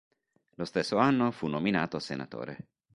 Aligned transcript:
Lo 0.55 0.65
stesso 0.65 0.97
anno 0.97 1.29
fu 1.29 1.45
nominato 1.45 1.99
Senatore. 1.99 2.65